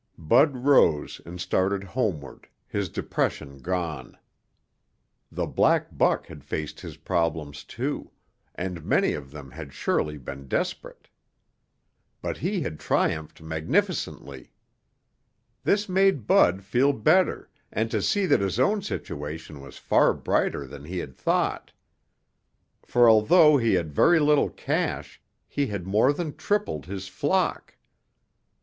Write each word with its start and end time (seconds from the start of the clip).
Bud 0.17 0.57
rose 0.65 1.21
and 1.27 1.39
started 1.39 1.83
homeward, 1.83 2.47
his 2.67 2.89
depression 2.89 3.59
gone. 3.59 4.17
The 5.31 5.45
black 5.45 5.95
buck 5.95 6.25
had 6.25 6.43
faced 6.43 6.81
his 6.81 6.97
problems, 6.97 7.63
too, 7.63 8.09
and 8.55 8.83
many 8.83 9.13
of 9.13 9.29
them 9.29 9.51
had 9.51 9.73
surely 9.73 10.17
been 10.17 10.47
desperate. 10.47 11.07
But 12.19 12.37
he 12.37 12.61
had 12.61 12.79
triumphed 12.79 13.43
magnificently. 13.43 14.51
This 15.63 15.87
made 15.87 16.25
Bud 16.25 16.63
feel 16.63 16.93
better 16.93 17.51
and 17.71 17.91
to 17.91 18.01
see 18.01 18.25
that 18.25 18.41
his 18.41 18.59
own 18.59 18.81
situation 18.81 19.61
was 19.61 19.77
far 19.77 20.15
brighter 20.15 20.65
than 20.65 20.83
he 20.85 20.97
had 20.97 21.13
thought. 21.15 21.73
For 22.87 23.07
although 23.07 23.57
he 23.57 23.75
had 23.75 23.93
very 23.93 24.17
little 24.17 24.49
cash, 24.49 25.21
he 25.47 25.67
had 25.67 25.85
more 25.85 26.11
than 26.11 26.35
tripled 26.35 26.87
his 26.87 27.07
flock. 27.07 27.77